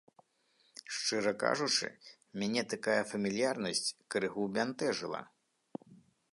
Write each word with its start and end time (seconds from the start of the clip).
Шчыра 0.95 1.33
кажучы, 1.43 1.87
мяне 2.43 2.63
такая 2.73 2.97
фамільярнасць 3.11 3.85
крыху 4.15 4.51
бянтэжыла. 4.57 5.21